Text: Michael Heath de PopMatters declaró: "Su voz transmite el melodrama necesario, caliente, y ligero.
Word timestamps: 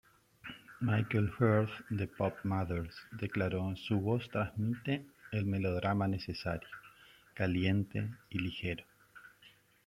Michael 0.79 1.27
Heath 1.37 1.85
de 1.91 2.07
PopMatters 2.07 2.95
declaró: 3.19 3.75
"Su 3.75 3.99
voz 3.99 4.27
transmite 4.31 5.05
el 5.31 5.45
melodrama 5.45 6.07
necesario, 6.07 6.67
caliente, 7.35 8.09
y 8.31 8.39
ligero. 8.39 8.83